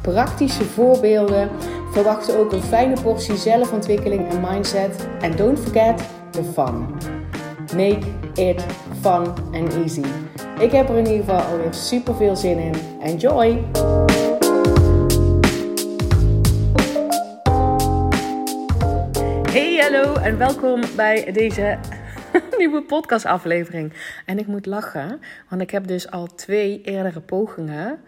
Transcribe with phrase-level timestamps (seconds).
[0.00, 1.50] praktische voorbeelden.
[1.92, 5.08] Verwacht ook een fijne portie zelfontwikkeling en mindset.
[5.20, 6.86] En don't forget the fun.
[7.76, 8.64] Make it
[9.00, 10.04] fun and easy.
[10.58, 12.74] Ik heb er in ieder geval alweer super veel zin in.
[13.00, 13.64] Enjoy!
[19.50, 21.78] Hey, hallo en welkom bij deze
[22.58, 23.92] nieuwe podcastaflevering.
[24.26, 27.98] En ik moet lachen, want ik heb dus al twee eerdere pogingen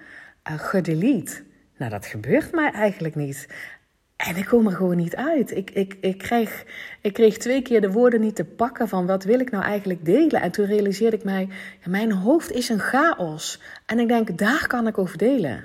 [0.51, 1.43] uh, gedelete.
[1.83, 3.49] Nou, dat gebeurt mij eigenlijk niet.
[4.17, 5.57] En ik kom er gewoon niet uit.
[5.57, 6.65] Ik, ik, ik, kreeg,
[7.01, 10.05] ik kreeg twee keer de woorden niet te pakken van wat wil ik nou eigenlijk
[10.05, 10.41] delen.
[10.41, 11.49] En toen realiseerde ik mij,
[11.85, 13.61] mijn hoofd is een chaos.
[13.87, 15.65] En ik denk, daar kan ik over delen.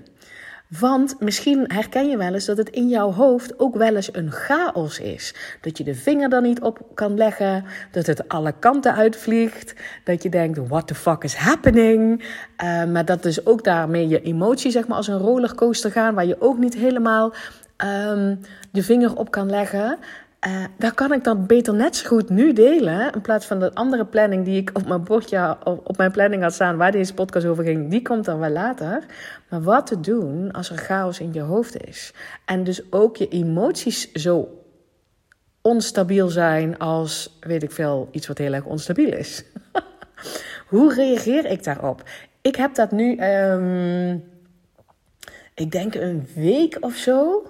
[0.68, 4.32] Want misschien herken je wel eens dat het in jouw hoofd ook wel eens een
[4.32, 5.36] chaos is.
[5.62, 9.73] Dat je de vinger er niet op kan leggen, dat het alle kanten uitvliegt,
[10.04, 12.23] dat je denkt, what the fuck is happening?
[12.64, 16.26] Uh, maar dat dus ook daarmee je emoties zeg maar als een rollercoaster gaan, waar
[16.26, 17.34] je ook niet helemaal
[17.78, 18.40] um,
[18.72, 19.98] de vinger op kan leggen.
[20.46, 23.14] Uh, daar kan ik dan beter net zo goed nu delen.
[23.14, 26.54] In plaats van de andere planning die ik op mijn bordje, op mijn planning had
[26.54, 29.06] staan, waar deze podcast over ging, die komt dan wel later.
[29.50, 32.14] Maar wat te doen als er chaos in je hoofd is.
[32.46, 34.64] En dus ook je emoties zo
[35.62, 39.44] onstabiel zijn als, weet ik veel, iets wat heel erg onstabiel is.
[40.68, 42.04] Hoe reageer ik daarop?
[42.42, 44.24] Ik heb dat nu, um,
[45.54, 47.44] ik denk een week of zo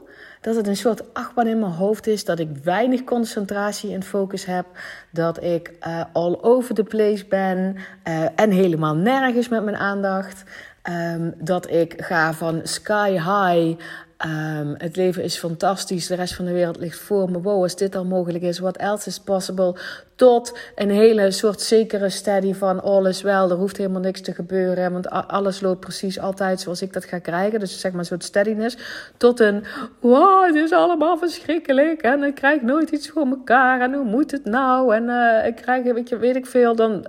[0.47, 2.25] dat het een soort achtbaan in mijn hoofd is.
[2.25, 4.65] Dat ik weinig concentratie en focus heb.
[5.11, 7.75] Dat ik uh, all over the place ben.
[8.07, 10.43] Uh, en helemaal nergens met mijn aandacht.
[10.89, 13.81] Um, dat ik ga van sky high
[14.25, 17.41] Um, het leven is fantastisch, de rest van de wereld ligt voor me.
[17.41, 19.75] Wow, als dit al mogelijk is, what else is possible?
[20.15, 24.33] Tot een hele soort zekere steady van all is wel, er hoeft helemaal niks te
[24.33, 27.59] gebeuren, want alles loopt precies altijd zoals ik dat ga krijgen.
[27.59, 28.77] Dus zeg maar een soort steadiness.
[29.17, 29.63] Tot een,
[29.99, 34.31] wow, het is allemaal verschrikkelijk en ik krijg nooit iets voor elkaar en hoe moet
[34.31, 34.95] het nou?
[34.95, 37.07] En uh, ik krijg, weet, je, weet ik veel, dan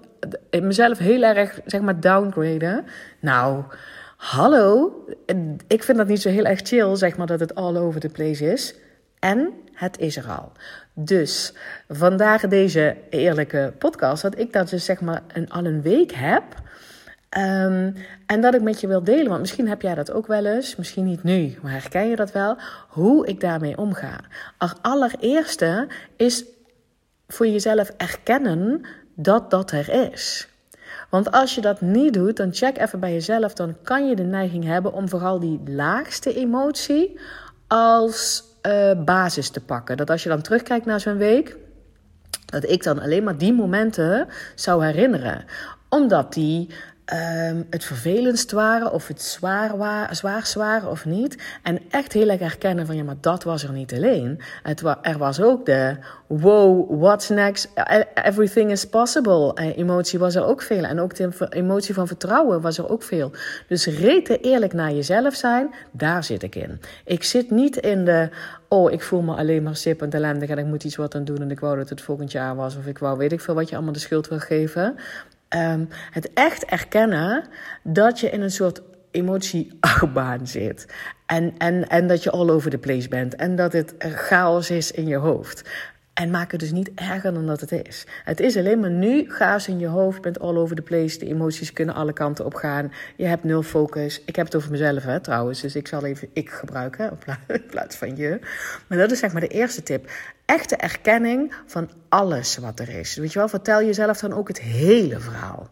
[0.61, 2.85] mezelf heel erg, zeg maar, downgraden.
[3.21, 3.63] Nou
[4.19, 4.93] hallo,
[5.67, 8.09] ik vind dat niet zo heel erg chill, zeg maar, dat het all over the
[8.09, 8.75] place is.
[9.19, 10.53] En het is er al.
[10.95, 11.53] Dus
[11.89, 16.43] vandaag deze eerlijke podcast, dat ik dat dus zeg maar een, al een week heb.
[17.39, 17.95] Um,
[18.27, 20.77] en dat ik met je wil delen, want misschien heb jij dat ook wel eens,
[20.77, 22.57] misschien niet nu, maar herken je dat wel,
[22.89, 24.21] hoe ik daarmee omga.
[24.59, 26.45] Als allereerste is
[27.29, 28.85] voor jezelf erkennen
[29.15, 30.48] dat dat er is.
[31.09, 33.53] Want als je dat niet doet, dan check even bij jezelf.
[33.55, 37.21] Dan kan je de neiging hebben om vooral die laagste emotie
[37.67, 39.97] als uh, basis te pakken.
[39.97, 41.57] Dat als je dan terugkijkt naar zo'n week,
[42.45, 45.45] dat ik dan alleen maar die momenten zou herinneren.
[45.89, 46.71] Omdat die
[47.13, 51.37] um, het vervelendst waren of het zwaar, wa zwaarst waren of niet.
[51.63, 54.41] En echt heel erg herkennen van ja, maar dat was er niet alleen.
[55.03, 55.97] Er was ook de
[56.27, 57.71] wow, what's next?
[57.75, 59.57] E-, everything is possible.
[59.61, 60.85] Uh, emotie was er ook veel.
[60.85, 63.33] En ook de emotie van vertrouwen was er ook veel.
[63.69, 66.81] Dus rete eerlijk naar jezelf zijn, daar zit ik in.
[67.05, 68.29] Ik zit niet in de
[68.69, 71.25] oh, ik voel me alleen maar sip en ellendig en ik moet iets wat aan
[71.25, 73.55] doen en ik wou dat het volgend jaar was of ik wou weet ik veel
[73.55, 74.97] wat je allemaal de schuld wil geven.
[75.57, 77.45] Um, het echt erkennen
[77.83, 80.87] dat je in een soort emotie-achtbaan zit.
[81.27, 83.37] En, en, en dat je all over the place bent.
[83.37, 85.71] En dat het chaos is in je hoofd.
[86.15, 88.07] En maak het dus niet erger dan dat het is.
[88.25, 90.17] Het is alleen maar nu chaos in je hoofd.
[90.17, 91.19] Je bent all over the place.
[91.19, 92.93] De emoties kunnen alle kanten op gaan.
[93.17, 94.23] Je hebt nul focus.
[94.25, 95.61] Ik heb het over mezelf hè, trouwens.
[95.61, 98.39] Dus ik zal even ik gebruiken in plaats van je.
[98.87, 100.11] Maar dat is zeg maar de eerste tip.
[100.49, 103.17] Echte erkenning van alles wat er is.
[103.17, 105.71] Weet je wel, vertel jezelf dan ook het hele verhaal.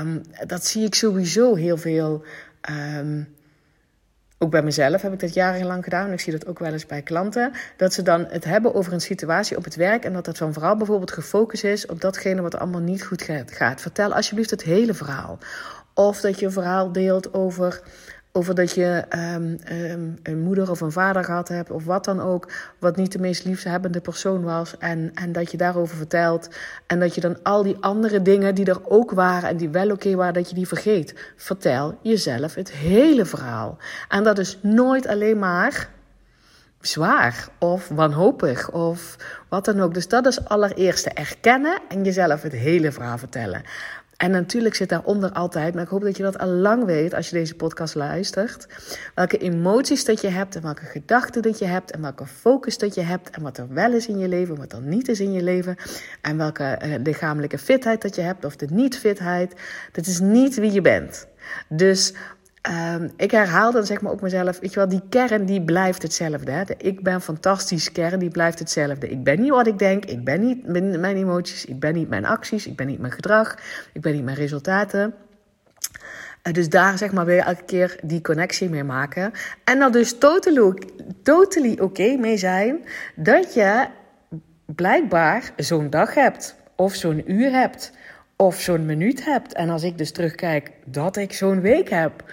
[0.00, 2.24] Um, dat zie ik sowieso heel veel...
[2.70, 3.34] Um,
[4.38, 6.06] ook bij mezelf heb ik dat jarenlang gedaan.
[6.06, 7.52] En ik zie dat ook wel eens bij klanten.
[7.76, 10.04] Dat ze dan het hebben over een situatie op het werk.
[10.04, 13.80] En dat dat van vooral bijvoorbeeld gefocust is op datgene wat allemaal niet goed gaat.
[13.80, 15.38] Vertel alsjeblieft het hele verhaal.
[15.94, 17.82] Of dat je een verhaal deelt over
[18.36, 19.04] over dat je
[19.34, 23.12] um, um, een moeder of een vader gehad hebt, of wat dan ook, wat niet
[23.12, 24.78] de meest liefhebbende persoon was.
[24.78, 26.48] En, en dat je daarover vertelt.
[26.86, 29.90] En dat je dan al die andere dingen die er ook waren en die wel
[29.90, 31.14] oké waren, dat je die vergeet.
[31.36, 33.78] Vertel jezelf het hele verhaal.
[34.08, 35.88] En dat is nooit alleen maar
[36.80, 39.16] zwaar of wanhopig of
[39.48, 39.94] wat dan ook.
[39.94, 43.62] Dus dat is allereerste erkennen en jezelf het hele verhaal vertellen.
[44.16, 47.28] En natuurlijk zit daaronder altijd, maar ik hoop dat je dat al lang weet als
[47.28, 48.66] je deze podcast luistert,
[49.14, 52.94] welke emoties dat je hebt en welke gedachten dat je hebt en welke focus dat
[52.94, 55.32] je hebt en wat er wel is in je leven, wat er niet is in
[55.32, 55.76] je leven
[56.20, 59.54] en welke uh, lichamelijke fitheid dat je hebt of de niet-fitheid.
[59.92, 61.26] Dat is niet wie je bent.
[61.68, 62.12] Dus
[62.70, 66.02] Um, ik herhaal dan zeg maar ook mezelf, weet je wel, die kern die blijft
[66.02, 66.50] hetzelfde.
[66.50, 66.64] Hè?
[66.64, 69.08] De ik ben fantastisch kern, die blijft hetzelfde.
[69.08, 72.24] Ik ben niet wat ik denk, ik ben niet mijn, emoties, ik ben niet mijn
[72.24, 73.58] acties, ik ben niet mijn gedrag,
[73.92, 75.14] ik ben niet mijn resultaten.
[76.42, 79.32] Uh, dus daar zeg maar weer elke keer die connectie mee maken.
[79.64, 80.74] En dan dus totally,
[81.22, 82.84] totally oké okay mee zijn
[83.14, 83.86] dat je
[84.64, 87.92] blijkbaar zo'n dag hebt of zo'n uur hebt
[88.36, 89.52] of zo'n minuut hebt.
[89.54, 92.24] En als ik dus terugkijk dat ik zo'n week heb.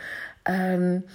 [0.50, 1.06] Um,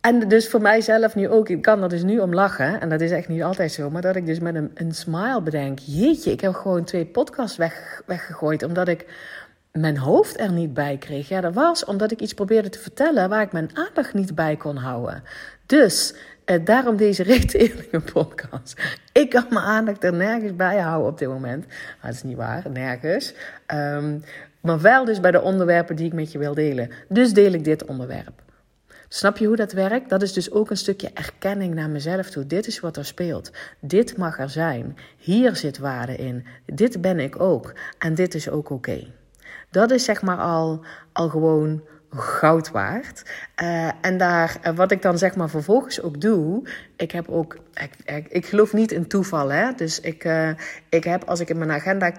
[0.00, 2.80] en dus voor mijzelf nu ook, ik kan er dus nu om lachen.
[2.80, 3.90] En dat is echt niet altijd zo.
[3.90, 5.78] Maar dat ik dus met een, een smile bedenk.
[5.78, 8.62] Jeetje, ik heb gewoon twee podcasts weg, weggegooid.
[8.62, 9.06] Omdat ik
[9.72, 11.28] mijn hoofd er niet bij kreeg.
[11.28, 14.56] Ja, dat was omdat ik iets probeerde te vertellen waar ik mijn aandacht niet bij
[14.56, 15.22] kon houden.
[15.66, 16.14] Dus
[16.44, 18.80] eh, daarom deze recht eerlijke podcast.
[19.12, 21.64] Ik kan mijn aandacht er nergens bij houden op dit moment.
[22.02, 23.34] dat is niet waar, nergens.
[23.74, 24.24] Um,
[24.60, 26.90] maar wel dus bij de onderwerpen die ik met je wil delen.
[27.08, 28.42] Dus deel ik dit onderwerp.
[29.08, 30.08] Snap je hoe dat werkt?
[30.08, 32.46] Dat is dus ook een stukje erkenning naar mezelf toe.
[32.46, 33.52] Dit is wat er speelt.
[33.80, 34.96] Dit mag er zijn.
[35.16, 36.46] Hier zit waarde in.
[36.66, 37.72] Dit ben ik ook.
[37.98, 39.06] En dit is ook oké.
[39.70, 43.22] Dat is zeg maar al, al gewoon goud waard.
[43.62, 47.58] Uh, en daar, uh, wat ik dan zeg maar vervolgens ook doe, ik heb ook,
[48.04, 49.72] ik, ik, geloof niet in toeval, hè.
[49.72, 50.50] Dus ik, uh,
[50.88, 52.12] ik heb, als ik in mijn agenda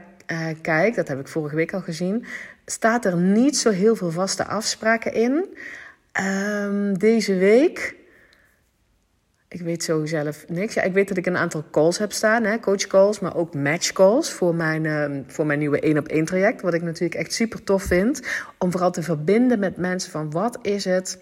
[0.61, 2.25] kijk, dat heb ik vorige week al gezien,
[2.65, 5.57] staat er niet zo heel veel vaste afspraken in.
[6.21, 7.99] Um, deze week
[9.51, 10.73] ik weet zo zelf niks.
[10.73, 13.53] Ja, ik weet dat ik een aantal calls heb staan, hè, coach calls, maar ook
[13.53, 16.61] match calls voor mijn, uh, voor mijn nieuwe 1 op 1 traject.
[16.61, 18.21] Wat ik natuurlijk echt super tof vind.
[18.57, 21.17] Om vooral te verbinden met mensen van wat is het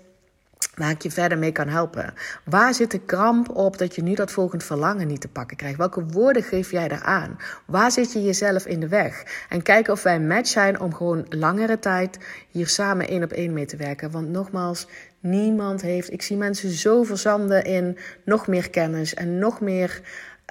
[0.79, 2.13] waar ik je verder mee kan helpen.
[2.45, 5.77] Waar zit de kramp op dat je nu dat volgend verlangen niet te pakken krijgt?
[5.77, 7.37] Welke woorden geef jij eraan?
[7.65, 9.45] Waar zit je jezelf in de weg?
[9.49, 12.17] En kijken of wij match zijn om gewoon langere tijd
[12.49, 14.11] hier samen één op één mee te werken.
[14.11, 14.87] Want nogmaals,
[15.19, 16.11] niemand heeft.
[16.11, 20.01] Ik zie mensen zo verzanden in nog meer kennis en nog meer.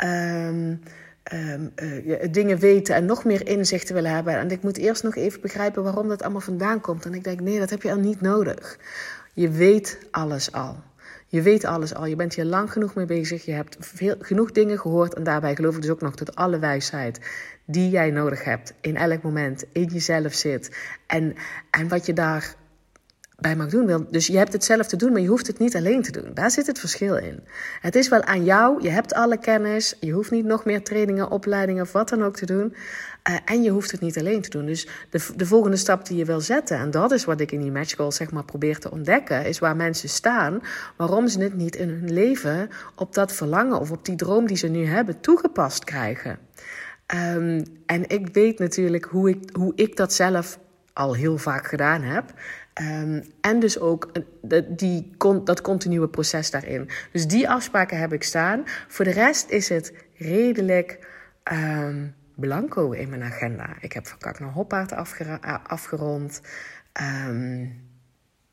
[0.05, 0.81] Um,
[1.33, 4.35] um, uh, dingen weten en nog meer inzichten willen hebben.
[4.35, 7.05] En ik moet eerst nog even begrijpen waarom dat allemaal vandaan komt.
[7.05, 8.79] En ik denk, nee, dat heb je al niet nodig.
[9.33, 10.77] Je weet alles al.
[11.27, 12.07] Je weet alles al.
[12.07, 13.45] Je bent hier lang genoeg mee bezig.
[13.45, 15.15] Je hebt veel, genoeg dingen gehoord.
[15.15, 17.21] En daarbij geloof ik dus ook nog dat alle wijsheid
[17.65, 20.77] die jij nodig hebt in elk moment in jezelf zit.
[21.07, 21.35] En,
[21.71, 22.55] en wat je daar
[23.41, 24.07] bij mag doen.
[24.11, 26.31] Dus je hebt het zelf te doen, maar je hoeft het niet alleen te doen.
[26.35, 27.41] Daar zit het verschil in.
[27.81, 28.83] Het is wel aan jou.
[28.83, 29.97] Je hebt alle kennis.
[30.01, 32.75] Je hoeft niet nog meer trainingen, opleidingen of wat dan ook te doen.
[33.29, 34.67] Uh, en je hoeft het niet alleen te doen.
[34.67, 37.61] Dus de, de volgende stap die je wil zetten, en dat is wat ik in
[37.61, 40.61] die match zeg maar probeer te ontdekken, is waar mensen staan,
[40.97, 44.57] waarom ze het niet in hun leven op dat verlangen of op die droom die
[44.57, 46.39] ze nu hebben toegepast krijgen.
[47.35, 50.59] Um, en ik weet natuurlijk hoe ik, hoe ik dat zelf
[50.93, 52.25] al heel vaak gedaan heb.
[52.83, 54.11] Um, en dus ook
[54.69, 55.11] die,
[55.45, 56.89] dat continue proces daarin.
[57.13, 58.63] Dus die afspraken heb ik staan.
[58.89, 61.07] Voor de rest is het redelijk
[61.53, 63.77] um, blanco in mijn agenda.
[63.81, 64.93] Ik heb van Kak naar Hoppaard
[65.63, 66.41] afgerond.
[67.29, 67.87] Um,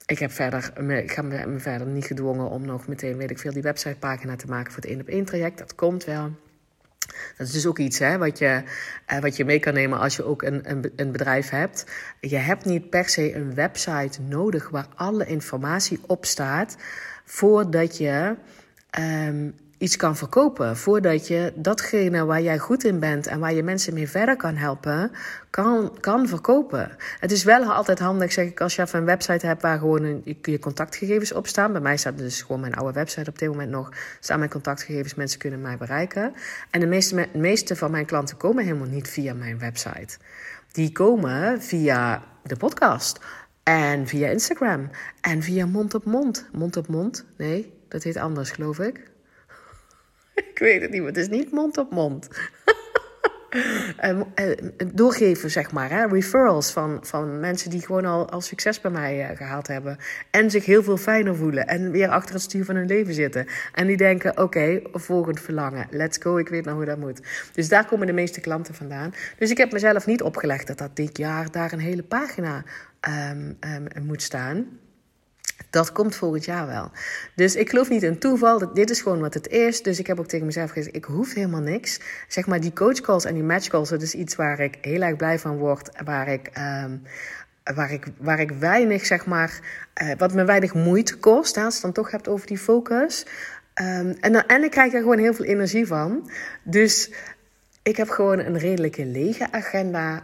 [0.06, 3.54] ik heb verder, ik ga me, verder niet gedwongen om nog meteen, weet ik veel,
[3.54, 5.58] die websitepagina te maken voor het 1 op 1 traject.
[5.58, 6.32] Dat komt wel.
[7.38, 8.64] Dat is dus ook iets hè, wat, je,
[9.14, 11.86] uh, wat je mee kan nemen als je ook een, een, een, bedrijf hebt.
[12.20, 16.78] Je hebt niet per se een website nodig waar alle informatie op staat
[17.26, 18.36] voordat je
[19.00, 20.78] um, iets kan verkopen.
[20.78, 24.56] Voordat je datgene waar jij goed in bent en waar je mensen mee verder kan
[24.56, 25.12] helpen,
[25.50, 26.92] kan, kan verkopen.
[27.20, 30.22] Het is wel altijd handig, zeg ik, als je even een website hebt waar gewoon
[30.42, 31.72] je contactgegevens op staan.
[31.72, 33.92] Bij mij staat dus gewoon mijn oude website op dit moment nog.
[34.20, 36.34] Staan mijn contactgegevens, mensen kunnen mij bereiken.
[36.72, 40.18] En de meeste, de meeste van mijn klanten komen helemaal niet via mijn website.
[40.72, 43.20] Die komen via de podcast.
[43.64, 44.90] En via Instagram.
[45.22, 46.50] En via mond op mond.
[46.52, 47.26] Mond op mond?
[47.38, 49.14] Nee, dat heet anders, geloof ik.
[50.52, 52.28] ik weet het niet, maar het is niet mond op mond.
[54.04, 54.22] Uh,
[54.94, 55.90] doorgeven, zeg maar.
[55.90, 56.08] Hè?
[56.08, 59.98] Referrals van, van mensen die gewoon al, al succes bij mij uh, gehaald hebben.
[60.32, 61.68] En zich heel veel fijner voelen.
[61.68, 63.48] En weer achter het stuur van hun leven zitten.
[63.74, 65.88] En die denken: oké, volgend verlangen.
[65.90, 67.22] Let's go, ik weet nog hoe dat moet.
[67.54, 69.14] Dus daar komen de meeste klanten vandaan.
[69.38, 72.64] Dus ik heb mezelf niet opgelegd dat dat dit jaar daar een hele pagina
[73.32, 74.68] um, um, moet staan.
[75.70, 76.92] Dat komt volgend jaar wel.
[77.36, 78.74] Dus ik geloof niet in toeval.
[78.74, 79.84] Dit is gewoon wat het is.
[79.84, 82.00] Dus ik heb ook tegen mezelf gezegd: ik hoef helemaal niks.
[82.28, 85.40] Zeg maar, die coachcalls en die matchcalls, dat is iets waar ik heel erg blij
[85.40, 85.90] van word.
[86.04, 86.50] Waar ik.
[86.84, 87.02] Um,
[87.76, 89.60] waar ik, waar ik weinig, zeg maar,
[90.04, 91.56] uh, wat me weinig moeite kost.
[91.56, 93.26] Hè, als je dan toch hebt over die focus.
[93.82, 96.30] Um, en, dan, en ik krijg er gewoon heel veel energie van.
[96.64, 97.12] Dus
[97.84, 100.24] ik heb gewoon een redelijke lege agenda.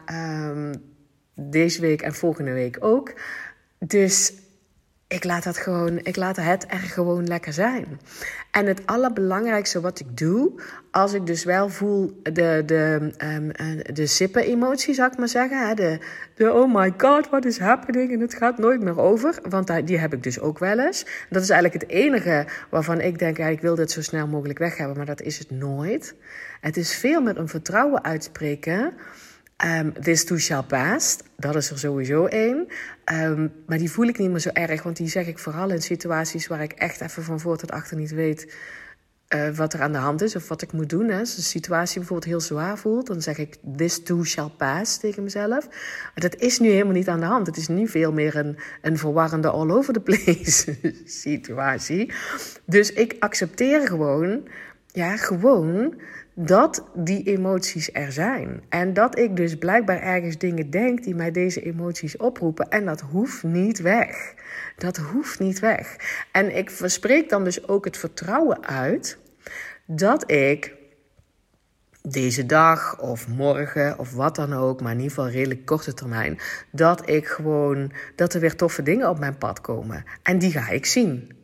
[0.49, 0.89] Um,
[1.35, 3.13] deze week en volgende week ook.
[3.79, 4.33] Dus
[5.11, 7.99] ik laat, dat gewoon, ik laat het er gewoon lekker zijn.
[8.51, 13.51] En het allerbelangrijkste wat ik doe, als ik dus wel voel de, de, um,
[13.93, 15.75] de sippen-emotie, zou ik maar zeggen.
[15.75, 15.97] De,
[16.35, 18.11] de oh my god, what is happening?
[18.11, 19.39] En het gaat nooit meer over.
[19.49, 21.05] Want die heb ik dus ook wel eens.
[21.29, 24.59] Dat is eigenlijk het enige waarvan ik denk, ja, ik wil dit zo snel mogelijk
[24.59, 24.97] weg hebben.
[24.97, 26.15] Maar dat is het nooit.
[26.61, 28.93] Het is veel met een vertrouwen uitspreken.
[29.65, 31.17] Um, this too shall pass.
[31.37, 32.67] Dat is er sowieso één.
[33.13, 34.83] Um, maar die voel ik niet meer zo erg.
[34.83, 37.97] Want die zeg ik vooral in situaties waar ik echt even van voor tot achter
[37.97, 38.55] niet weet.
[39.35, 41.11] Uh, wat er aan de hand is of wat ik moet doen.
[41.11, 45.23] Als de situatie bijvoorbeeld heel zwaar voelt, dan zeg ik this too shall pass tegen
[45.23, 45.67] mezelf.
[46.03, 47.47] Maar dat is nu helemaal niet aan de hand.
[47.47, 50.77] Het is nu veel meer een, een verwarrende all over the place
[51.25, 52.13] situatie.
[52.65, 54.47] Dus ik accepteer gewoon,
[54.91, 56.01] ja, gewoon
[56.33, 58.63] dat die emoties er zijn.
[58.69, 62.69] En dat ik dus blijkbaar ergens dingen denk die mij deze emoties oproepen.
[62.69, 64.33] En dat hoeft niet weg.
[64.77, 65.95] Dat hoeft niet weg.
[66.31, 69.17] En ik verspreek dan dus ook het vertrouwen uit
[69.85, 70.79] dat ik
[72.01, 76.39] deze dag of morgen of wat dan ook, maar in ieder geval redelijk korte termijn,
[76.71, 80.03] dat ik gewoon dat er weer toffe dingen op mijn pad komen.
[80.23, 81.40] En die ga ik zien.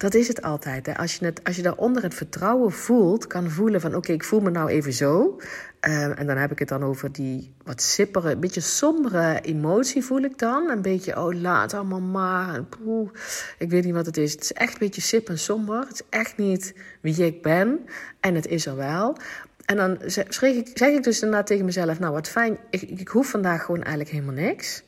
[0.00, 0.86] Dat is het altijd.
[0.86, 0.96] Hè?
[0.96, 4.40] Als, je het, als je daaronder het vertrouwen voelt, kan voelen van oké, ik voel
[4.40, 5.40] me nou even zo.
[5.80, 10.04] Um, en dan heb ik het dan over die wat sippere, een beetje sombere emotie
[10.04, 10.70] voel ik dan.
[10.70, 12.54] Een beetje, oh laat allemaal maar.
[12.54, 13.10] En poeh,
[13.58, 14.32] ik weet niet wat het is.
[14.32, 15.80] Het is echt een beetje sip en somber.
[15.80, 17.78] Het is echt niet wie ik ben.
[18.20, 19.16] En het is er wel.
[19.64, 23.08] En dan zeg ik, zeg ik dus daarna tegen mezelf, nou wat fijn, ik, ik
[23.08, 24.82] hoef vandaag gewoon eigenlijk helemaal niks.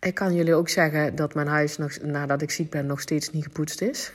[0.00, 3.44] Ik kan jullie ook zeggen dat mijn huis nadat ik ziek ben nog steeds niet
[3.44, 4.12] gepoetst is.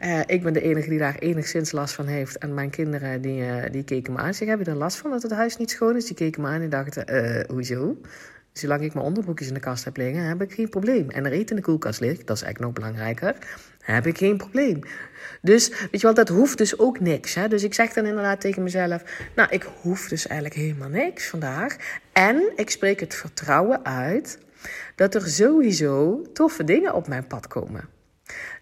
[0.00, 2.38] uh, ik ben de enige die daar enigszins last van heeft.
[2.38, 4.34] En mijn kinderen die, uh, die keken me aan.
[4.34, 6.04] Zeg, heb je er last van dat het huis niet schoon is?
[6.04, 7.96] Die keken me aan en dachten, uh, hoezo?
[8.58, 11.10] Zolang ik mijn onderbroekjes in de kast heb liggen, heb ik geen probleem.
[11.10, 13.36] En er eten in de koelkast ligt, dat is eigenlijk nog belangrijker,
[13.80, 14.80] heb ik geen probleem.
[15.42, 17.34] Dus weet je wel, dat hoeft dus ook niks.
[17.34, 17.48] Hè?
[17.48, 19.02] Dus ik zeg dan inderdaad tegen mezelf,
[19.34, 21.76] nou, ik hoef dus eigenlijk helemaal niks vandaag.
[22.12, 24.38] En ik spreek het vertrouwen uit
[24.94, 27.95] dat er sowieso toffe dingen op mijn pad komen.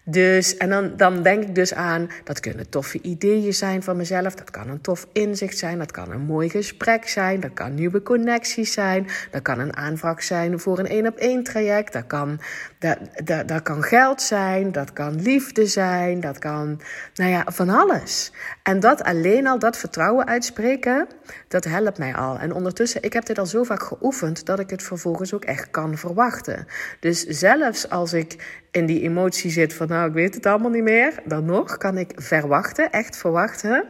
[0.07, 4.35] Dus, en dan, dan denk ik dus aan, dat kunnen toffe ideeën zijn van mezelf.
[4.35, 5.77] Dat kan een tof inzicht zijn.
[5.77, 7.39] Dat kan een mooi gesprek zijn.
[7.39, 9.07] Dat kan nieuwe connecties zijn.
[9.31, 11.93] Dat kan een aanvraag zijn voor een één op één traject.
[11.93, 12.39] Dat kan,
[12.79, 14.71] dat, dat, dat kan geld zijn.
[14.71, 16.19] Dat kan liefde zijn.
[16.19, 16.81] Dat kan,
[17.15, 18.31] nou ja, van alles.
[18.63, 21.07] En dat alleen al, dat vertrouwen uitspreken,
[21.47, 22.37] dat helpt mij al.
[22.37, 25.71] En ondertussen, ik heb dit al zo vaak geoefend dat ik het vervolgens ook echt
[25.71, 26.67] kan verwachten.
[26.99, 30.83] Dus zelfs als ik in die emotie zit van nou, ik weet het allemaal niet
[30.83, 33.85] meer, dan nog kan ik verwachten, echt verwachten,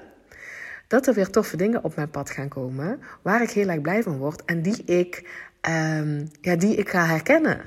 [0.87, 4.03] dat er weer toffe dingen op mijn pad gaan komen, waar ik heel erg blij
[4.03, 5.29] van word en die ik,
[5.69, 7.61] um, ja, die ik ga herkennen.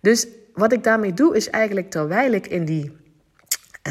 [0.00, 2.96] Dus wat ik daarmee doe, is eigenlijk terwijl ik in die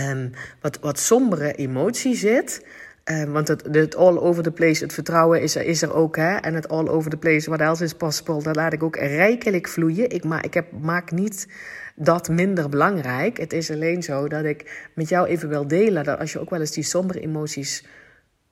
[0.09, 2.65] um, wat, wat sombere emotie zit.
[3.11, 6.15] Um, want het, het all over the place, het vertrouwen is er, is er ook.
[6.15, 6.35] Hè?
[6.35, 9.67] En het all over the place, what else is possible, dat laat ik ook rijkelijk
[9.67, 10.09] vloeien.
[10.09, 11.47] Ik, ma ik heb, maak niet
[11.95, 13.37] dat minder belangrijk.
[13.37, 16.49] Het is alleen zo dat ik met jou even wil delen dat als je ook
[16.49, 17.83] wel eens die sombere emoties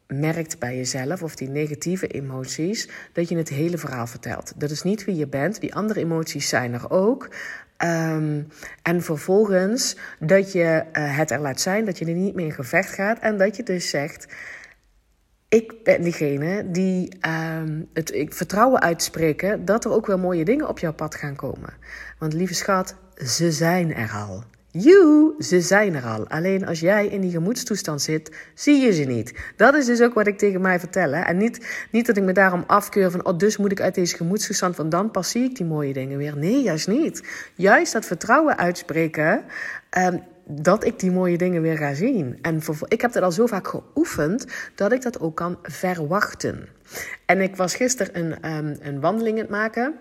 [0.08, 4.54] merkt bij jezelf of die negatieve emoties, dat je het hele verhaal vertelt.
[4.56, 5.62] Dat is niet wie je bent.
[5.62, 7.30] Die andere emoties zijn er ook.
[7.78, 8.48] Um,
[8.82, 12.52] en vervolgens dat je uh, het er laat zijn, dat je er niet meer in
[12.52, 14.28] gevecht gaat en dat je dus zegt:
[15.54, 17.18] ik ben diegene die
[17.62, 21.36] um, het ik vertrouwen uitspreken dat er ook wel mooie dingen op jouw pad gaan
[21.36, 21.74] komen.
[22.20, 24.44] Want lieve schat, ze zijn er al.
[24.72, 26.28] Joe, ze zijn er al.
[26.28, 29.34] Alleen als jij in die gemoedstoestand zit, zie je ze niet.
[29.56, 31.14] Dat is dus ook wat ik tegen mij vertel.
[31.14, 34.16] En niet, niet dat ik me daarom afkeur van, oh, dus moet ik uit deze
[34.16, 36.38] gemoedstoestand, want dan pas zie ik die mooie dingen weer.
[36.38, 37.24] Nee, juist niet.
[37.56, 39.44] Juist dat vertrouwen uitspreken,
[39.98, 42.38] um, dat ik die mooie dingen weer ga zien.
[42.42, 44.46] En ik heb dat al zo vaak geoefend
[44.76, 46.68] dat ik dat ook kan verwachten.
[47.26, 49.94] En ik was gisteren een, um, een wandeling aan het maken.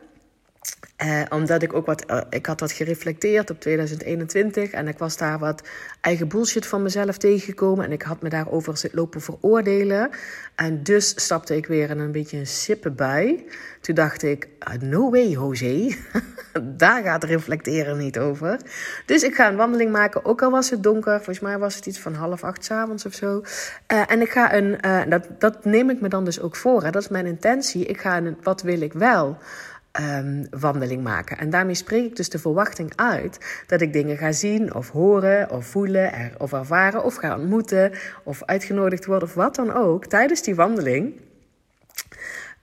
[1.04, 5.16] Uh, omdat ik ook wat, uh, ik had wat gereflecteerd op 2021 en ik was
[5.16, 5.62] daar wat
[6.00, 10.10] eigen bullshit van mezelf tegengekomen en ik had me daarover lopen veroordelen.
[10.54, 13.44] En dus stapte ik weer in een beetje een sippe bij.
[13.80, 15.96] Toen dacht ik, uh, no way Jose,
[16.62, 18.60] daar gaat reflecteren niet over.
[19.06, 21.16] Dus ik ga een wandeling maken, ook al was het donker.
[21.16, 23.42] Volgens mij was het iets van half acht s avonds of zo.
[23.86, 24.78] en ik ga een,
[25.08, 26.90] dat, dat neem ik me dan dus ook voor, hè.
[26.90, 27.84] dat is mijn intentie.
[27.84, 29.38] Ik ga een, wat wil ik wel
[30.00, 31.38] um, wandeling maken.
[31.38, 35.50] En daarmee spreek ik dus de verwachting uit dat ik dingen ga zien of horen
[35.50, 37.92] of voelen of ervaren of ga ontmoeten
[38.24, 41.20] of uitgenodigd worden of wat dan ook tijdens die wandeling.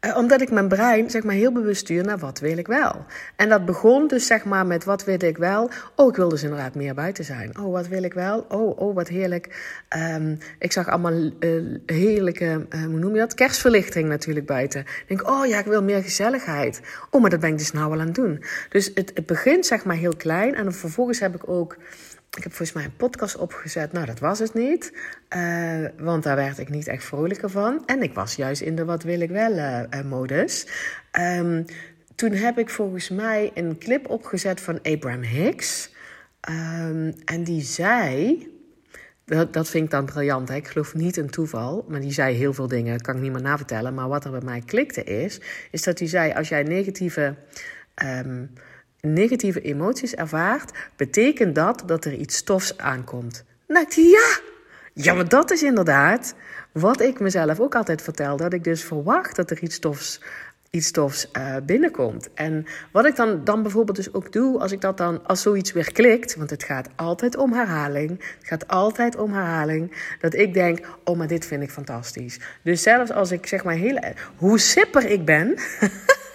[0.05, 3.05] Uh, omdat ik mijn brein zeg maar heel bewust stuur naar wat wil ik wel.
[3.35, 5.69] En dat begon dus zeg maar met wat wil ik wel.
[5.95, 7.59] Oh, ik wil dus inderdaad meer buiten zijn.
[7.59, 8.45] Oh, wat wil ik wel?
[8.49, 9.75] Oh, oh wat heerlijk.
[10.15, 13.33] Um, ik zag allemaal uh, heerlijke, uh, hoe noem je dat?
[13.33, 14.81] Kerstverlichting natuurlijk buiten.
[14.81, 16.81] Ik denk, oh ja, ik wil meer gezelligheid.
[17.09, 18.43] Oh, maar dat ben ik dus nou wel aan het doen.
[18.69, 20.55] Dus het, het begint zeg maar heel klein.
[20.55, 21.77] En vervolgens heb ik ook
[22.37, 23.91] ik heb volgens mij een podcast opgezet.
[23.91, 24.93] Nou, dat was het niet.
[25.35, 27.83] Uh, want daar werd ik niet echt vrolijker van.
[27.85, 30.67] En ik was juist in de wat wil ik wel uh, modus.
[31.19, 31.65] Um,
[32.15, 35.93] toen heb ik volgens mij een clip opgezet van Abraham Hicks.
[36.49, 38.47] Um, en die zei.
[39.25, 40.49] Dat, dat vind ik dan briljant.
[40.49, 41.85] Ik geloof niet in toeval.
[41.87, 43.01] Maar die zei heel veel dingen.
[43.01, 43.93] Kan ik niet meer navertellen.
[43.93, 45.41] Maar wat er bij mij klikte is.
[45.71, 47.35] Is dat hij zei: als jij negatieve.
[48.03, 48.53] Um,
[49.01, 53.43] negatieve emoties ervaart, betekent dat dat er iets stofs aankomt.
[53.67, 54.39] Nou, ja,
[54.93, 56.35] ja, maar dat is inderdaad
[56.71, 58.37] wat ik mezelf ook altijd vertel.
[58.37, 60.21] Dat ik dus verwacht dat er iets stofs,
[60.69, 62.29] iets stofs uh, binnenkomt.
[62.33, 65.71] En wat ik dan, dan bijvoorbeeld dus ook doe, als ik dat dan, als zoiets
[65.71, 68.09] weer klikt, want het gaat altijd om herhaling.
[68.09, 70.15] Het gaat altijd om herhaling.
[70.19, 72.39] Dat ik denk, oh, maar dit vind ik fantastisch.
[72.63, 73.99] Dus zelfs als ik zeg maar heel,
[74.35, 75.57] hoe sipper ik ben.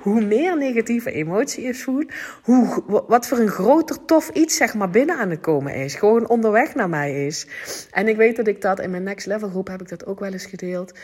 [0.00, 4.90] hoe meer negatieve emotie is voelt, hoe, wat voor een groter tof iets zeg maar
[4.90, 5.94] binnen aan het komen is.
[5.94, 7.46] Gewoon onderweg naar mij is.
[7.90, 10.20] En ik weet dat ik dat in mijn next level groep heb ik dat ook
[10.20, 10.98] wel eens gedeeld.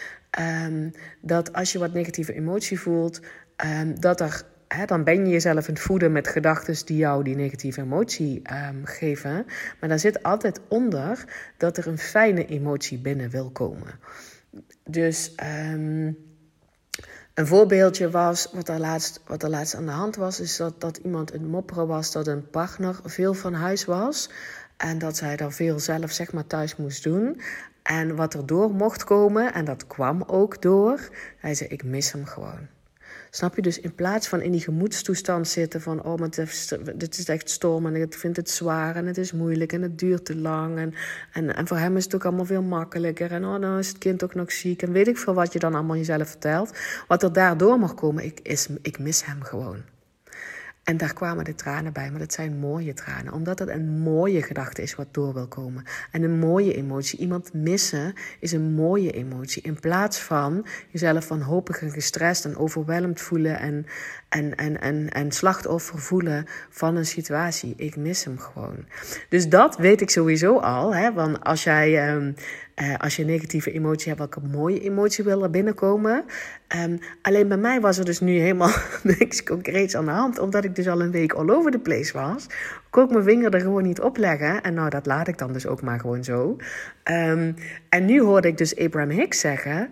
[0.67, 0.91] Um,
[1.21, 3.21] dat als je wat negatieve emotie voelt,
[3.81, 4.45] um, dat er
[4.87, 8.85] dan ben je jezelf aan het voeden met gedachten die jou die negatieve emotie um,
[8.85, 9.47] geven.
[9.81, 11.25] Maar daar zit altijd onder
[11.57, 13.99] dat er een fijne emotie binnen wil komen.
[14.85, 15.35] Dus
[17.35, 20.81] een voorbeeldje was, wat er, laatst, wat er laatst aan de hand was, is dat,
[20.81, 24.31] dat iemand een mopperen was dat een partner veel van huis was.
[24.77, 27.41] En dat zij daar veel zelf zeg maar thuis moest doen.
[27.83, 32.13] En wat er door mocht komen, en dat kwam ook door, hij zei: Ik mis
[32.13, 32.69] hem gewoon.
[33.35, 33.63] Snap je?
[33.63, 36.03] Dus in plaats van in die gemoedstoestand zitten van...
[36.03, 36.29] oh, maar
[36.95, 39.99] dit is echt storm en ik vind het zwaar en het is moeilijk en het
[39.99, 40.79] duurt te lang...
[40.79, 40.95] en,
[41.33, 43.31] en, en voor hem is het ook allemaal veel makkelijker...
[43.33, 45.59] en oh, dan is het kind ook nog ziek en weet ik veel wat je
[45.59, 46.79] dan allemaal jezelf vertelt.
[47.09, 49.94] Wat er daardoor mag komen, ik, is, ik mis hem gewoon.
[50.85, 53.33] En daar kwamen de tranen bij, maar dat zijn mooie tranen.
[53.33, 55.85] Omdat het een mooie gedachte is wat door wil komen.
[56.11, 57.19] En een mooie emotie.
[57.19, 59.63] Iemand missen is een mooie emotie.
[59.63, 63.87] In plaats van jezelf wanhopig en gestrest en overweldigd voelen en,
[64.29, 67.75] en, en, en, en slachtoffer voelen van een situatie.
[67.77, 68.85] Ik mis hem gewoon.
[69.29, 70.95] Dus dat weet ik sowieso al.
[70.95, 71.13] Hè?
[71.13, 72.35] Want als jij um,
[72.83, 76.25] uh, als je een negatieve emotie hebt, welke mooie emotie wil er binnenkomen.
[76.77, 78.73] Um, alleen bij mij was er dus nu helemaal
[79.19, 80.39] niks concreets aan de hand.
[80.39, 82.47] Omdat ik dus al een week all over the place was.
[82.91, 84.63] Kon ik mijn vinger er gewoon niet op leggen.
[84.63, 86.57] En nou, dat laat ik dan dus ook maar gewoon zo.
[87.05, 87.55] Um,
[87.89, 89.91] en nu hoorde ik dus Abraham Hicks zeggen...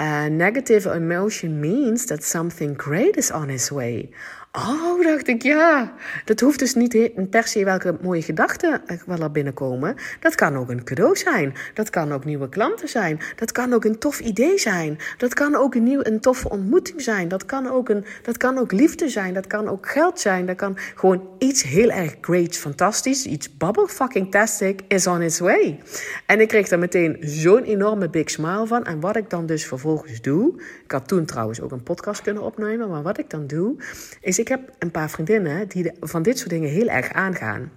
[0.00, 4.10] Uh, negative emotion means that something great is on its way.
[4.56, 5.92] Oh, dacht ik, ja.
[6.24, 9.96] Dat hoeft dus niet per se welke mooie gedachten wel er binnenkomen.
[10.20, 11.54] Dat kan ook een cadeau zijn.
[11.72, 13.20] Dat kan ook nieuwe klanten zijn.
[13.36, 14.98] Dat kan ook een tof idee zijn.
[15.16, 17.28] Dat kan ook een, nieuw, een toffe ontmoeting zijn.
[17.28, 19.34] Dat kan, ook een, dat kan ook liefde zijn.
[19.34, 20.46] Dat kan ook geld zijn.
[20.46, 23.26] Dat kan gewoon iets heel erg great, fantastisch.
[23.26, 25.80] Iets bubble fucking tastic is on its way.
[26.26, 28.84] En ik kreeg daar meteen zo'n enorme big smile van.
[28.84, 30.62] En wat ik dan dus vervolgens doe.
[30.84, 32.88] Ik had toen trouwens ook een podcast kunnen opnemen.
[32.88, 33.76] Maar wat ik dan doe,
[34.20, 37.70] is ik heb een paar vriendinnen die van dit soort dingen heel erg aangaan.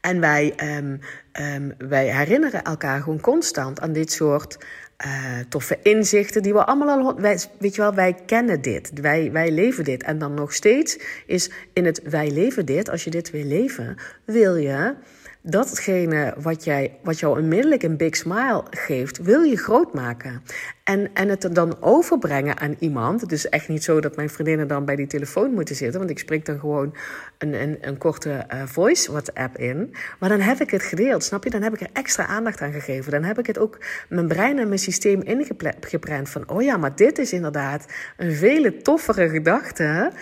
[0.00, 1.00] En wij, um,
[1.40, 4.58] um, wij herinneren elkaar gewoon constant aan dit soort
[5.06, 7.20] uh, toffe inzichten die we allemaal al.
[7.58, 8.90] Weet je wel, wij kennen dit.
[9.00, 10.02] Wij, wij leven dit.
[10.02, 13.96] En dan nog steeds is in het wij leven dit, als je dit wil leven,
[14.24, 14.94] wil je
[15.42, 20.42] datgene wat, jij, wat jou onmiddellijk een big smile geeft, wil je groot maken.
[20.84, 23.20] En, en het dan overbrengen aan iemand.
[23.20, 25.98] Het is echt niet zo dat mijn vriendinnen dan bij die telefoon moeten zitten.
[25.98, 26.94] Want ik spreek dan gewoon
[27.38, 29.94] een, een, een korte uh, voice WhatsApp in.
[30.18, 31.50] Maar dan heb ik het gedeeld, snap je?
[31.50, 33.12] Dan heb ik er extra aandacht aan gegeven.
[33.12, 33.78] Dan heb ik het ook
[34.08, 36.48] mijn brein en mijn systeem ingeprent van...
[36.48, 40.12] oh ja, maar dit is inderdaad een vele toffere gedachte...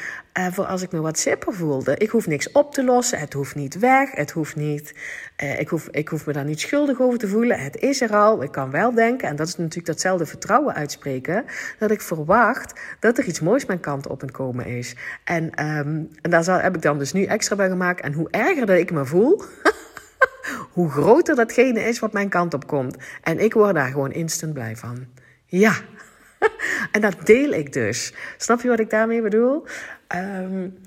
[0.40, 1.96] uh, voor als ik me wat sipper voelde.
[1.96, 3.18] Ik hoef niks op te lossen.
[3.18, 4.10] Het hoeft niet weg.
[4.10, 4.94] Het hoeft niet.
[5.42, 7.58] Uh, ik, hoef, ik hoef me daar niet schuldig over te voelen.
[7.58, 8.42] Het is er al.
[8.42, 11.44] Ik kan wel denken, en dat is natuurlijk datzelfde vertrouwen uitspreken,
[11.78, 14.94] dat ik verwacht dat er iets moois mijn kant op het komen is.
[15.24, 18.00] En, um, en daar heb ik dan dus nu extra bij gemaakt.
[18.00, 19.42] En hoe erger dat ik me voel.
[20.76, 22.96] hoe groter datgene is wat mijn kant op komt.
[23.22, 25.06] En ik word daar gewoon instant blij van.
[25.46, 25.72] Ja.
[26.92, 28.14] en dat deel ik dus.
[28.36, 29.66] Snap je wat ik daarmee bedoel?
[30.14, 30.78] Um,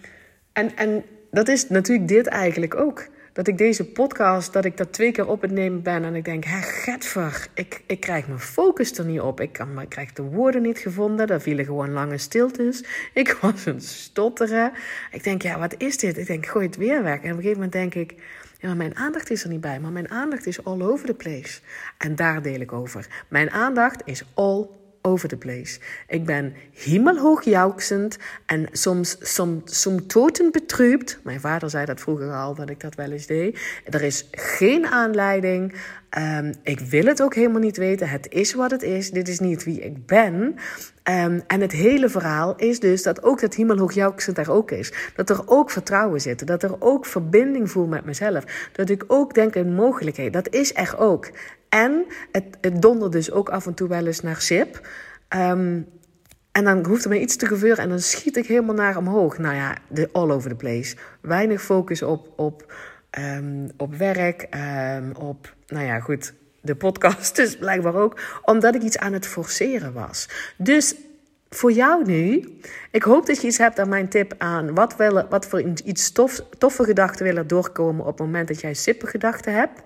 [0.54, 3.08] en, en dat is natuurlijk dit eigenlijk ook.
[3.34, 6.26] Dat ik deze podcast, dat ik dat twee keer op het nemen ben en ik
[6.26, 9.42] denk, hè, getver, ik, ik krijg mijn focus er niet op.
[9.42, 12.84] Ik, kan, ik krijg de woorden niet gevonden, er vielen gewoon lange stiltes.
[13.14, 14.72] Ik was een stotteren.
[15.12, 16.18] Ik denk, ja, wat is dit?
[16.18, 17.22] Ik denk, gooi het weer weg.
[17.22, 18.16] En op een gegeven moment denk ik,
[18.60, 21.60] ja, mijn aandacht is er niet bij, maar mijn aandacht is all over the place.
[21.98, 23.08] En daar deel ik over.
[23.28, 24.68] Mijn aandacht is all
[25.06, 25.80] over the place.
[26.08, 31.20] Ik ben hemelhoog jouwsend en soms, soms, soms totenbetrübt.
[31.24, 33.60] Mijn vader zei dat vroeger al, dat ik dat wel eens deed.
[33.86, 35.74] Er is geen aanleiding.
[36.18, 38.10] Um, ik wil het ook helemaal niet weten.
[38.10, 39.12] Het is wat het is.
[39.12, 40.34] Dit is niet wie ik ben.
[41.04, 44.94] Um, en het hele verhaal is dus dat ook dat hemelhoog jouwsend er ook is.
[45.16, 46.48] Dat er ook vertrouwen zit.
[46.48, 48.44] Dat er ook verbinding voel met mezelf.
[48.72, 50.34] Dat ik ook denk in mogelijkheid.
[50.34, 51.30] Dat is er ook.
[51.74, 54.88] En het, het dus ook af en toe wel eens naar sip.
[55.36, 55.88] Um,
[56.52, 59.38] en dan hoeft er maar iets te gebeuren en dan schiet ik helemaal naar omhoog.
[59.38, 60.96] Nou ja, de, all over the place.
[61.22, 62.74] Weinig focus op, op,
[63.20, 64.48] um, op werk,
[64.96, 68.20] um, op, nou ja, goed, de podcast dus blijkbaar ook.
[68.42, 70.30] Omdat ik iets aan het forceren was.
[70.58, 70.96] Dus
[71.56, 72.58] voor jou nu,
[72.92, 76.12] ik hoop dat je iets hebt aan mijn tip aan wat, willen, wat voor iets
[76.12, 79.82] tof, toffe gedachten willen doorkomen op het moment dat jij sippe gedachten hebt.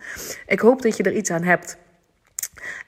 [0.48, 1.78] Ik hoop dat je er iets aan hebt.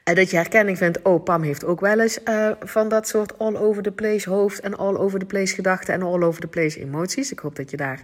[0.03, 3.39] En dat je herkenning vindt, oh, Pam heeft ook wel eens uh, van dat soort
[3.39, 6.47] all over the place hoofd en all over the place gedachten en all over the
[6.47, 7.31] place emoties.
[7.31, 8.01] Ik hoop dat je daar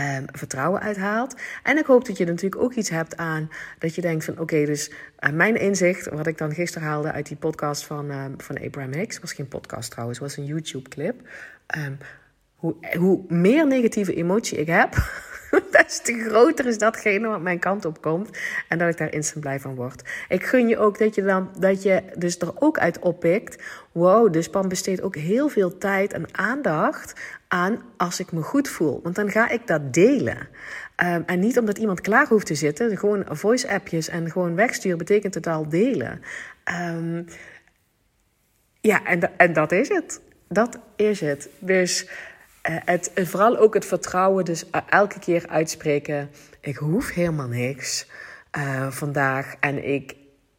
[0.00, 1.36] um, vertrouwen uit haalt.
[1.62, 4.64] En ik hoop dat je natuurlijk ook iets hebt aan dat je denkt van, oké,
[4.64, 8.58] dus uh, mijn inzicht, wat ik dan gisteren haalde uit die podcast van, uh, van
[8.64, 11.20] Abraham Hicks, was geen podcast trouwens, was een YouTube clip.
[11.78, 11.98] Um,
[12.54, 14.94] hoe, hoe meer negatieve emotie ik heb,
[15.70, 18.38] des te groter is datgene wat mijn kant op komt.
[18.68, 20.02] En dat ik daar instant blij van word.
[20.28, 23.62] Ik gun je ook dat je, dan, dat je dus er ook uit oppikt.
[23.92, 28.68] Wow, dus Pam besteedt ook heel veel tijd en aandacht aan als ik me goed
[28.68, 29.00] voel.
[29.02, 30.48] Want dan ga ik dat delen.
[31.04, 32.98] Um, en niet omdat iemand klaar hoeft te zitten.
[32.98, 36.20] Gewoon voice-appjes en gewoon wegsturen betekent het al delen.
[36.88, 37.26] Um,
[38.80, 40.20] ja, en, en dat is het.
[40.48, 41.48] Dat is het.
[41.58, 42.08] Dus
[42.62, 48.06] het, vooral ook het vertrouwen, dus uh, elke keer uitspreken: ik hoef helemaal niks
[48.88, 49.54] vandaag.
[49.60, 50.14] En ik,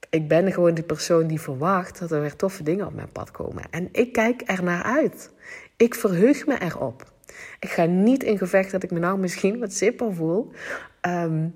[0.09, 3.31] ik ben gewoon die persoon die verwacht dat er weer toffe dingen op mijn pad
[3.31, 3.63] komen.
[3.69, 5.31] En ik kijk er naar uit.
[5.77, 7.11] Ik verheug me erop.
[7.59, 10.51] Ik ga niet in gevecht dat ik me nou misschien wat zipper voel.
[11.01, 11.55] Um,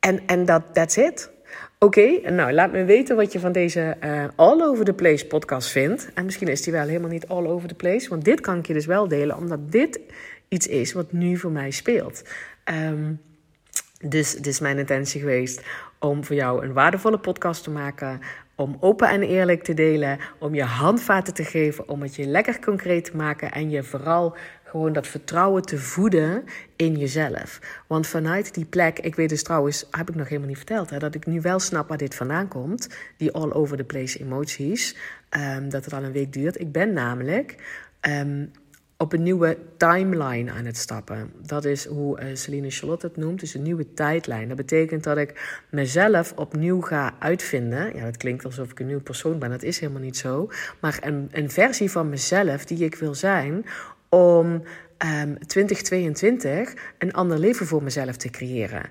[0.00, 1.30] en en dat that's it.
[1.78, 5.68] Oké, nou laat me weten wat je van deze uh, All Over The Place podcast
[5.68, 6.10] vindt.
[6.14, 8.08] En misschien is die wel helemaal niet all over the place.
[8.08, 10.00] Want dit kan ik je dus wel delen, omdat dit
[10.48, 12.22] iets is wat nu voor mij speelt.
[12.64, 13.20] Um,
[14.08, 15.62] dus het is mijn intentie geweest
[15.98, 18.20] om voor jou een waardevolle podcast te maken.
[18.54, 20.18] Om open en eerlijk te delen.
[20.38, 21.88] Om je handvaten te geven.
[21.88, 23.52] Om het je lekker concreet te maken.
[23.52, 24.36] En je vooral
[24.74, 26.44] gewoon dat vertrouwen te voeden
[26.76, 27.60] in jezelf.
[27.86, 30.98] Want vanuit die plek, ik weet dus trouwens, heb ik nog helemaal niet verteld, hè,
[30.98, 32.88] dat ik nu wel snap waar dit vandaan komt.
[33.16, 34.96] Die all over the place emoties.
[35.30, 36.60] Um, dat het al een week duurt.
[36.60, 37.56] Ik ben namelijk.
[38.00, 38.50] Um,
[38.96, 41.32] op een nieuwe timeline aan het stappen.
[41.46, 44.48] Dat is hoe uh, Celine Charlotte het noemt, dus een nieuwe tijdlijn.
[44.48, 47.96] Dat betekent dat ik mezelf opnieuw ga uitvinden.
[47.96, 50.48] Ja, dat klinkt alsof ik een nieuwe persoon ben, dat is helemaal niet zo.
[50.80, 53.64] Maar een, een versie van mezelf die ik wil zijn
[54.14, 54.62] om um,
[54.98, 58.82] ehm, 2022 een ander leven voor mezelf te creëren.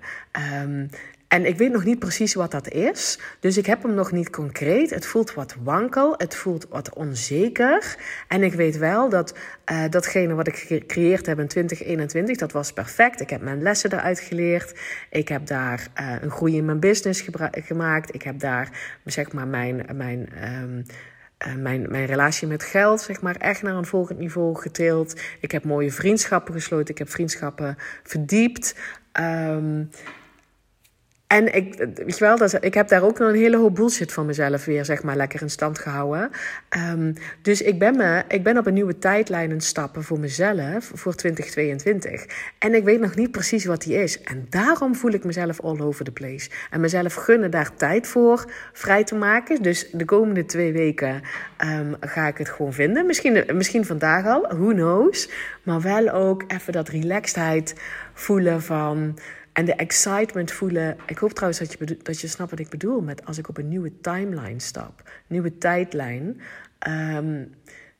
[0.64, 0.90] Um,
[1.28, 3.20] en ik weet nog niet precies wat dat is.
[3.40, 4.90] Dus ik heb hem nog niet concreet.
[4.90, 6.14] Het voelt wat wankel.
[6.18, 7.96] Het voelt wat onzeker.
[8.28, 9.38] En ik weet wel dat
[9.72, 13.22] uh, datgene wat ik gecreëerd heb in 2021, dat was perfect.
[13.22, 14.80] Ik heb mijn lessen eruit geleerd.
[15.10, 18.16] Ik heb daar uh, een groei in mijn business gemaakt.
[18.16, 19.86] Ik heb daar zeg maar mijn.
[19.94, 20.30] mijn
[20.64, 20.86] um,
[21.48, 25.22] uh, mijn, mijn relatie met geld, zeg maar, echt naar een volgend niveau getild.
[25.40, 26.90] Ik heb mooie vriendschappen gesloten.
[26.90, 28.76] Ik heb vriendschappen verdiept.
[29.20, 29.90] Um,
[31.34, 34.26] en ik, weet wel, dat, ik heb daar ook nog een hele hoop bullshit van
[34.26, 36.30] mezelf weer, zeg maar, lekker in stand gehouden.
[36.92, 40.92] Um, dus ik ben, me, ik ben op een nieuwe tijdlijn aan stappen voor mezelf,
[40.94, 42.26] voor 2022.
[42.60, 44.22] En ik weet nog niet precies wat die is.
[44.22, 46.50] En daarom voel ik mezelf all over the place.
[46.72, 49.62] En mezelf gunnen daar tijd voor vrij te maken.
[49.62, 51.22] Dus de komende twee weken
[51.66, 53.06] um, ga ik het gewoon vinden.
[53.06, 55.30] Misschien, misschien vandaag al, who knows.
[55.64, 57.76] Maar wel ook even dat relaxedheid
[58.14, 59.18] voelen van...
[59.54, 60.98] En de excitement voelen.
[61.06, 63.58] Ik hoop trouwens dat je, dat je snapt wat ik bedoel met als ik op
[63.58, 66.42] een nieuwe timeline stap, nieuwe tijdlijn.
[66.88, 67.52] Um,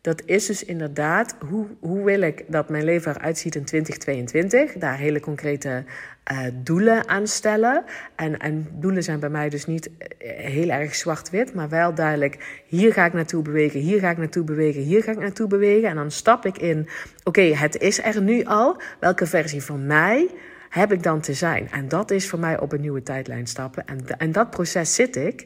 [0.04, 4.74] dat is dus inderdaad, hoe, hoe wil ik dat mijn leven eruit ziet in 2022?
[4.74, 5.84] Daar hele concrete
[6.32, 7.84] uh, doelen aan stellen.
[8.16, 12.64] En, en doelen zijn bij mij dus niet eh, heel erg zwart-wit, maar wel duidelijk:
[12.66, 15.90] hier ga ik naartoe bewegen, hier ga ik naartoe bewegen, hier ga ik naartoe bewegen.
[15.90, 16.88] En dan stap ik in:
[17.24, 18.82] oké, het is er nu al.
[19.00, 20.30] Welke versie van mij
[20.74, 21.72] heb ik dan te zijn?
[21.72, 23.86] En dat is voor mij op een nieuwe tijdlijn stappen.
[23.86, 25.46] En, en dat proces zit ik.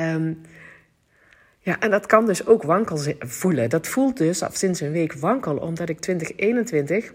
[0.00, 0.40] Um,
[1.58, 3.70] ja, en dat kan dus ook wankel voelen.
[3.70, 7.12] Dat voelt dus af sinds een week wankel, omdat ik 2021.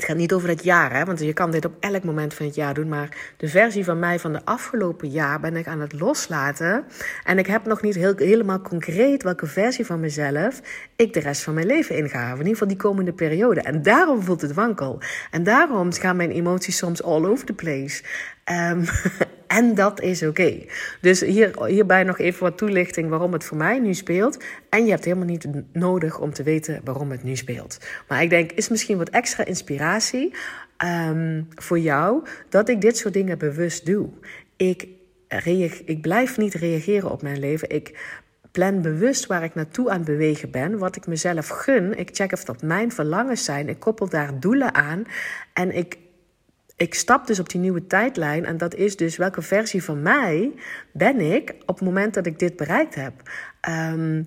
[0.00, 2.46] Het gaat niet over het jaar, hè, want je kan dit op elk moment van
[2.46, 2.88] het jaar doen.
[2.88, 6.84] Maar de versie van mij van de afgelopen jaar ben ik aan het loslaten.
[7.24, 10.60] En ik heb nog niet heel, helemaal concreet welke versie van mezelf
[10.96, 12.30] ik de rest van mijn leven inga.
[12.30, 13.60] In ieder geval die komende periode.
[13.60, 14.98] En daarom voelt het wankel.
[15.30, 18.02] En daarom gaan mijn emoties soms all over the place.
[18.50, 18.84] Um,
[19.50, 20.64] En dat is oké.
[21.00, 24.44] Dus hier, hierbij nog even wat toelichting waarom het voor mij nu speelt.
[24.68, 27.78] En je hebt helemaal niet nodig om te weten waarom het nu speelt.
[28.08, 30.34] Maar ik denk, is misschien wat extra inspiratie
[31.08, 34.08] um, voor jou dat ik dit soort dingen bewust doe.
[34.56, 34.88] Ik,
[35.84, 37.70] ik blijf niet reageren op mijn leven.
[37.70, 37.98] Ik
[38.50, 41.98] plan bewust waar ik naartoe aan het bewegen ben, wat ik mezelf gun.
[41.98, 43.68] Ik check of dat mijn verlangens zijn.
[43.68, 45.04] Ik koppel daar doelen aan
[45.52, 45.98] en ik
[46.80, 48.44] ik stap dus op die nieuwe tijdlijn.
[48.44, 50.52] En dat is dus welke versie van mij
[50.92, 53.12] ben ik op het moment dat ik dit bereikt heb.
[53.68, 54.26] Um,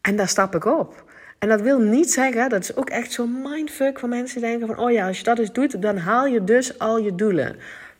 [0.00, 1.10] en daar stap ik op.
[1.38, 4.78] En dat wil niet zeggen, dat is ook echt zo'n mindfuck van mensen denken van,
[4.78, 7.56] oh ja, als je dat eens doet, dan haal je dus al je doelen.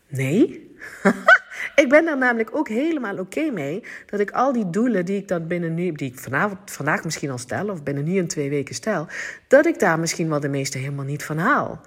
[0.09, 0.71] Nee.
[1.83, 5.29] ik ben daar namelijk ook helemaal oké mee dat ik al die doelen die ik
[5.29, 8.51] dan binnen nu, die ik vanavond, vandaag misschien al stel, of binnen nu en twee
[8.51, 9.07] weken stel,
[9.49, 11.81] dat ik daar misschien wel de meeste helemaal niet van haal.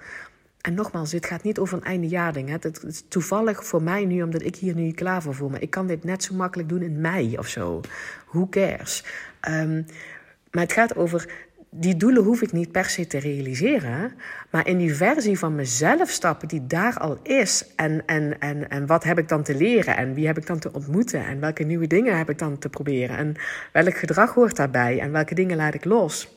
[0.66, 2.48] En nogmaals, dit gaat niet over een eindejaarding.
[2.48, 5.48] Het is toevallig voor mij nu, omdat ik hier nu klaar voor voel.
[5.48, 7.80] Maar ik kan dit net zo makkelijk doen in mei of zo.
[8.26, 9.04] Who cares?
[9.48, 9.86] Um,
[10.50, 14.12] maar het gaat over die doelen hoef ik niet per se te realiseren.
[14.50, 17.66] Maar in die versie van mezelf stappen die daar al is.
[17.76, 19.96] En, en, en, en wat heb ik dan te leren?
[19.96, 21.26] En wie heb ik dan te ontmoeten?
[21.26, 23.16] En welke nieuwe dingen heb ik dan te proberen?
[23.16, 23.34] En
[23.72, 25.00] welk gedrag hoort daarbij?
[25.00, 26.35] En welke dingen laat ik los?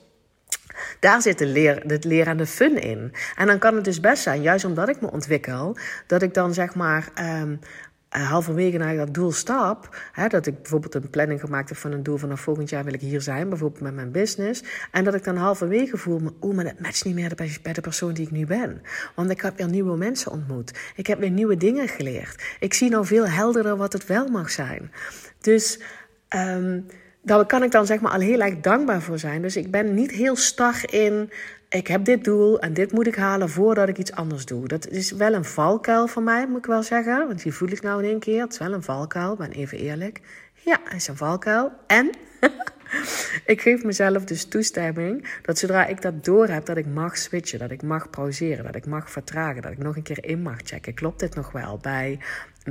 [1.00, 3.14] Daar zit de leer, het leren en de fun in.
[3.36, 6.54] En dan kan het dus best zijn, juist omdat ik me ontwikkel, dat ik dan
[6.54, 7.10] zeg maar.
[7.42, 7.60] Um,
[8.10, 9.96] halverwege naar dat doel stap.
[10.12, 12.84] Hè, dat ik bijvoorbeeld een planning gemaakt heb van een doel van nou, volgend jaar
[12.84, 14.64] wil ik hier zijn, bijvoorbeeld met mijn business.
[14.92, 18.14] En dat ik dan halverwege voel, oeh, maar dat matcht niet meer bij de persoon
[18.14, 18.82] die ik nu ben.
[19.16, 20.80] Want ik heb weer nieuwe mensen ontmoet.
[20.96, 22.44] Ik heb weer nieuwe dingen geleerd.
[22.60, 24.92] Ik zie nou veel helderder wat het wel mag zijn.
[25.42, 25.80] Dus
[26.30, 26.86] um,
[27.22, 29.42] daar kan ik dan zeg maar al heel erg dankbaar voor zijn.
[29.42, 31.32] Dus ik ben niet heel star in.
[31.70, 34.68] Ik heb dit doel en dit moet ik halen voordat ik iets anders doe.
[34.68, 37.28] Dat is wel een valkuil voor mij, moet ik wel zeggen.
[37.28, 38.42] Want die voel ik nou in één keer.
[38.42, 40.22] Het is wel een valkuil, ben even eerlijk.
[40.54, 41.72] Ja, is een valkuil.
[41.88, 42.10] En
[43.46, 47.60] ik geef mezelf dus toestemming dat zodra ik dat door heb, dat ik mag switchen,
[47.60, 50.58] dat ik mag pauzeren, dat ik mag vertragen, dat ik nog een keer in mag
[50.64, 50.94] checken.
[50.94, 52.20] Klopt dit nog wel bij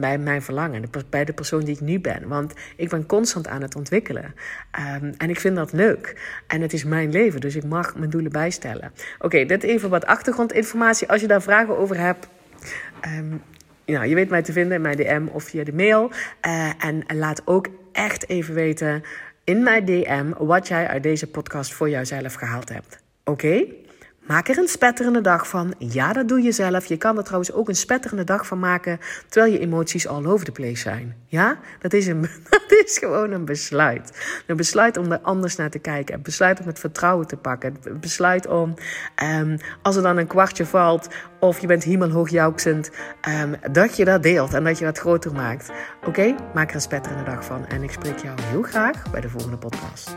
[0.00, 2.28] bij mijn verlangen, bij de persoon die ik nu ben.
[2.28, 4.34] Want ik ben constant aan het ontwikkelen.
[5.02, 6.20] Um, en ik vind dat leuk.
[6.46, 8.92] En het is mijn leven, dus ik mag mijn doelen bijstellen.
[9.18, 11.08] Oké, dit even wat achtergrondinformatie.
[11.08, 12.28] Als je daar vragen over hebt.
[13.18, 13.42] Um,
[13.84, 16.10] je weet mij te vinden in mijn DM of via de mail.
[16.46, 19.02] Uh, en laat ook echt even weten
[19.44, 23.02] in mijn DM wat jij uit deze podcast voor jouzelf gehaald hebt.
[23.24, 23.64] Oké?
[24.28, 25.74] Maak er een spetterende dag van.
[25.78, 26.86] Ja, dat doe je zelf.
[26.86, 30.44] Je kan er trouwens ook een spetterende dag van maken terwijl je emoties all over
[30.44, 31.16] the place zijn.
[31.26, 34.42] Ja, dat is, een, dat is gewoon een besluit.
[34.46, 36.14] Een besluit om er anders naar te kijken.
[36.14, 37.76] Een besluit om het vertrouwen te pakken.
[37.82, 38.74] Een besluit om,
[39.40, 41.08] um, als er dan een kwartje valt
[41.40, 42.90] of je bent hemelhoog jouwksend,
[43.42, 45.70] um, dat je dat deelt en dat je dat groter maakt.
[46.06, 47.66] Oké, maak er een spetterende dag van.
[47.66, 50.16] En ik spreek jou heel graag bij de volgende podcast.